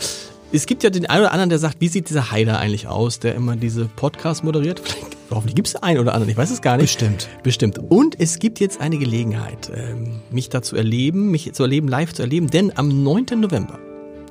es 0.52 0.66
gibt 0.66 0.84
ja 0.84 0.90
den 0.90 1.06
einen 1.06 1.22
oder 1.22 1.32
anderen, 1.32 1.50
der 1.50 1.60
sagt, 1.60 1.80
wie 1.80 1.88
sieht 1.88 2.10
dieser 2.10 2.32
Haider 2.32 2.58
eigentlich 2.60 2.88
aus, 2.88 3.20
der 3.20 3.36
immer 3.36 3.56
diese 3.56 3.86
Podcasts 3.86 4.44
moderiert? 4.44 4.80
Vielleicht, 4.80 5.18
hoffentlich 5.30 5.56
gibt 5.56 5.68
es 5.68 5.76
einen 5.76 6.00
oder 6.00 6.14
anderen, 6.14 6.32
ich 6.32 6.38
weiß 6.38 6.50
es 6.50 6.62
gar 6.62 6.78
nicht. 6.78 6.86
Bestimmt. 6.98 7.28
Bestimmt. 7.44 7.78
Und 7.78 8.20
es 8.20 8.40
gibt 8.40 8.60
jetzt 8.60 8.82
eine 8.82 8.98
Gelegenheit, 8.98 9.72
ähm, 9.76 10.22
mich 10.32 10.50
da 10.50 10.62
zu 10.62 10.76
erleben, 10.76 11.30
mich 11.30 11.54
zu 11.54 11.64
erleben, 11.64 11.88
live 11.88 12.14
zu 12.14 12.24
erleben, 12.24 12.48
denn 12.50 12.76
am 12.76 13.04
9. 13.04 13.26
November, 13.40 13.78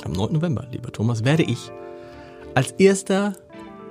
am 0.05 0.13
9. 0.13 0.33
November, 0.33 0.67
lieber 0.73 0.91
Thomas, 0.91 1.25
werde 1.25 1.45
ich 1.45 1.71
als 2.55 2.73
erster 2.73 3.35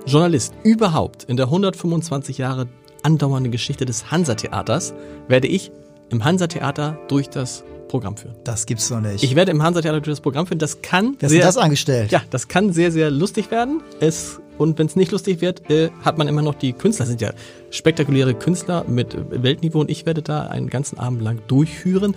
Journalist 0.06 0.54
überhaupt 0.62 1.24
in 1.24 1.36
der 1.36 1.46
125 1.46 2.38
Jahre 2.38 2.66
andauernden 3.02 3.52
Geschichte 3.52 3.84
des 3.84 4.10
Hansa-Theaters, 4.10 4.94
werde 5.28 5.46
ich 5.48 5.70
im 6.10 6.24
Hansa-Theater 6.24 6.98
durch 7.08 7.28
das 7.28 7.64
Programm 7.88 8.16
führen. 8.16 8.34
Das 8.44 8.66
gibt's 8.66 8.88
doch 8.88 9.00
nicht. 9.00 9.22
Ich 9.22 9.34
werde 9.34 9.50
im 9.50 9.62
Hansa-Theater 9.62 10.00
durch 10.00 10.16
das 10.16 10.20
Programm 10.20 10.46
führen. 10.46 10.58
Das 10.58 10.82
kann 10.82 11.16
Wer 11.20 11.28
sehr, 11.28 11.44
das 11.44 11.56
angestellt? 11.56 12.10
ja, 12.12 12.22
das 12.30 12.48
kann 12.48 12.72
sehr, 12.72 12.92
sehr 12.92 13.10
lustig 13.10 13.50
werden. 13.50 13.82
Es, 14.00 14.40
und 14.58 14.78
wenn 14.78 14.86
es 14.86 14.96
nicht 14.96 15.12
lustig 15.12 15.40
wird, 15.40 15.70
äh, 15.70 15.90
hat 16.02 16.18
man 16.18 16.28
immer 16.28 16.42
noch 16.42 16.54
die 16.54 16.72
Künstler. 16.72 17.04
Das 17.04 17.08
sind 17.10 17.20
ja 17.20 17.32
spektakuläre 17.70 18.34
Künstler 18.34 18.84
mit 18.86 19.16
Weltniveau 19.30 19.80
und 19.80 19.90
ich 19.90 20.06
werde 20.06 20.22
da 20.22 20.42
einen 20.42 20.68
ganzen 20.68 20.98
Abend 20.98 21.22
lang 21.22 21.40
durchführen. 21.48 22.16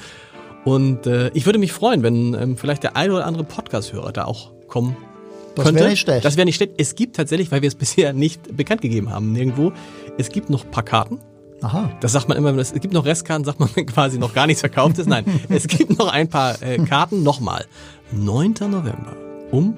Und 0.65 1.07
äh, 1.07 1.31
ich 1.33 1.45
würde 1.45 1.57
mich 1.57 1.71
freuen, 1.71 2.03
wenn 2.03 2.33
ähm, 2.33 2.57
vielleicht 2.57 2.83
der 2.83 2.95
ein 2.95 3.11
oder 3.11 3.25
andere 3.25 3.43
Podcast-Hörer 3.43 4.11
da 4.11 4.25
auch 4.25 4.51
kommen 4.67 4.95
Das 5.55 5.65
könnte. 5.65 5.79
wäre 5.79 5.89
nicht 5.89 6.00
schlecht. 6.00 6.25
Das 6.25 6.38
wäre 6.38 6.46
nicht 6.46 6.55
schlecht. 6.55 6.74
Es 6.77 6.96
gibt 6.96 7.15
tatsächlich, 7.15 7.51
weil 7.51 7.62
wir 7.62 7.67
es 7.67 7.75
bisher 7.81 8.13
nicht 8.13 8.55
bekannt 8.55 8.81
gegeben 8.81 9.10
haben, 9.10 9.31
nirgendwo, 9.31 9.72
es 10.17 10.29
gibt 10.29 10.50
noch 10.50 10.65
ein 10.65 10.72
paar 10.72 10.84
Karten. 10.84 11.20
Aha. 11.62 11.91
Das 12.00 12.13
sagt 12.13 12.27
man 12.27 12.38
immer, 12.38 12.51
wenn 12.53 12.60
es 12.60 12.72
es 12.72 12.81
gibt 12.81 12.93
noch 12.93 13.05
Restkarten, 13.05 13.46
sagt 13.46 13.60
man, 13.60 13.70
wenn 13.75 13.86
quasi 13.86 14.17
noch 14.17 14.34
gar 14.34 14.48
nichts 14.48 14.62
verkauft 14.62 14.98
ist. 14.98 15.08
Nein, 15.08 15.25
es 15.50 15.67
gibt 15.67 15.98
noch 15.98 16.12
ein 16.12 16.27
paar 16.27 16.62
äh, 16.62 16.77
Karten. 16.79 17.24
Nochmal. 17.24 17.65
9. 18.12 18.55
November 18.62 19.15
um 19.51 19.75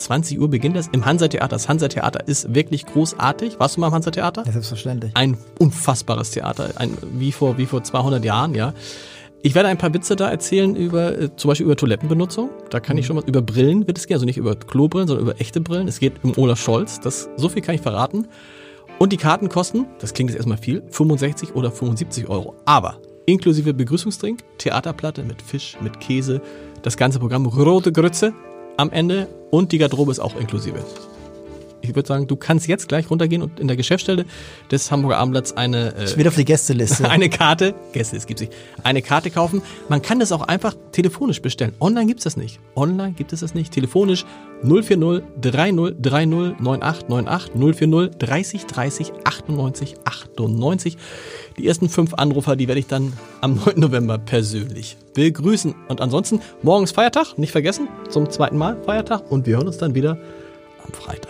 20 0.00 0.40
Uhr 0.40 0.48
beginnt 0.48 0.76
das 0.76 0.88
im 0.88 1.04
Hansa-Theater. 1.04 1.48
Das 1.48 1.68
Hansa-Theater 1.68 2.26
ist 2.26 2.54
wirklich 2.54 2.86
großartig. 2.86 3.60
Warst 3.60 3.76
du 3.76 3.80
mal 3.80 3.88
im 3.88 3.92
Hansa-Theater? 3.92 4.44
Ja, 4.46 4.52
selbstverständlich. 4.52 5.12
Ein 5.14 5.36
unfassbares 5.58 6.30
Theater, 6.30 6.70
ein, 6.76 6.96
wie, 7.12 7.32
vor, 7.32 7.58
wie 7.58 7.66
vor 7.66 7.82
200 7.84 8.24
Jahren, 8.24 8.54
ja. 8.54 8.72
Ich 9.42 9.54
werde 9.54 9.70
ein 9.70 9.78
paar 9.78 9.94
Witze 9.94 10.16
da 10.16 10.30
erzählen 10.30 10.76
über, 10.76 11.18
äh, 11.18 11.34
zum 11.36 11.48
Beispiel 11.48 11.64
über 11.64 11.76
Toilettenbenutzung. 11.76 12.50
Da 12.68 12.78
kann 12.78 12.98
ich 12.98 13.06
schon 13.06 13.16
mal, 13.16 13.24
über 13.26 13.40
Brillen 13.40 13.86
wird 13.86 13.96
es 13.96 14.06
gehen, 14.06 14.16
also 14.16 14.26
nicht 14.26 14.36
über 14.36 14.54
Klobrillen, 14.54 15.08
sondern 15.08 15.26
über 15.26 15.40
echte 15.40 15.62
Brillen. 15.62 15.88
Es 15.88 15.98
geht 15.98 16.12
um 16.22 16.36
Olaf 16.36 16.60
Scholz. 16.60 17.00
Das, 17.00 17.30
so 17.36 17.48
viel 17.48 17.62
kann 17.62 17.74
ich 17.74 17.80
verraten. 17.80 18.28
Und 18.98 19.14
die 19.14 19.16
Karten 19.16 19.48
kosten, 19.48 19.86
das 19.98 20.12
klingt 20.12 20.28
jetzt 20.28 20.36
erstmal 20.36 20.58
viel, 20.58 20.82
65 20.90 21.54
oder 21.54 21.70
75 21.70 22.28
Euro. 22.28 22.54
Aber 22.66 22.98
inklusive 23.24 23.72
Begrüßungsdrink, 23.72 24.40
Theaterplatte 24.58 25.22
mit 25.22 25.40
Fisch, 25.40 25.78
mit 25.80 26.00
Käse, 26.00 26.42
das 26.82 26.98
ganze 26.98 27.18
Programm 27.18 27.46
Rote 27.46 27.92
Grütze 27.92 28.34
am 28.76 28.90
Ende 28.90 29.26
und 29.50 29.72
die 29.72 29.78
Garderobe 29.78 30.10
ist 30.10 30.20
auch 30.20 30.38
inklusive. 30.38 30.84
Ich 31.82 31.94
würde 31.94 32.06
sagen, 32.06 32.26
du 32.26 32.36
kannst 32.36 32.66
jetzt 32.66 32.88
gleich 32.88 33.10
runtergehen 33.10 33.42
und 33.42 33.60
in 33.60 33.68
der 33.68 33.76
Geschäftsstelle 33.76 34.24
des 34.70 34.90
Hamburger 34.90 35.18
Abendblatts 35.18 35.56
eine, 35.56 35.94
äh, 35.96 36.04
Ich 36.04 36.16
will 36.16 36.26
auf 36.28 36.34
die 36.34 36.44
Gästeliste. 36.44 37.08
eine 37.10 37.28
Karte, 37.28 37.74
Gäste, 37.92 38.16
es 38.16 38.26
gibt 38.26 38.38
sich, 38.38 38.50
eine 38.82 39.02
Karte 39.02 39.30
kaufen. 39.30 39.62
Man 39.88 40.02
kann 40.02 40.20
das 40.20 40.32
auch 40.32 40.42
einfach 40.42 40.74
telefonisch 40.92 41.42
bestellen. 41.42 41.74
Online 41.80 42.06
gibt 42.06 42.20
es 42.20 42.24
das 42.24 42.36
nicht. 42.36 42.60
Online 42.74 43.12
gibt 43.12 43.32
es 43.32 43.40
das 43.40 43.54
nicht. 43.54 43.72
Telefonisch 43.72 44.24
040 44.62 45.22
30 45.40 45.96
30 46.00 46.60
9898 46.60 47.52
040 47.54 48.18
30 48.18 48.66
30 48.66 49.12
98 49.24 49.94
98. 50.04 50.96
Die 51.58 51.66
ersten 51.66 51.88
fünf 51.88 52.14
Anrufer, 52.14 52.56
die 52.56 52.68
werde 52.68 52.80
ich 52.80 52.86
dann 52.86 53.12
am 53.40 53.56
9. 53.56 53.78
November 53.80 54.18
persönlich 54.18 54.96
begrüßen. 55.14 55.74
Und 55.88 56.00
ansonsten, 56.00 56.40
morgens 56.62 56.92
Feiertag, 56.92 57.38
nicht 57.38 57.52
vergessen, 57.52 57.88
zum 58.08 58.30
zweiten 58.30 58.58
Mal 58.58 58.76
Feiertag. 58.84 59.30
Und 59.30 59.46
wir 59.46 59.56
hören 59.56 59.66
uns 59.66 59.78
dann 59.78 59.94
wieder 59.94 60.18
am 60.84 60.92
Freitag. 60.92 61.29